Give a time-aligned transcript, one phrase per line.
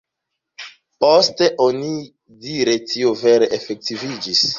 [1.03, 4.43] Poste onidire tio vere efektiviĝis.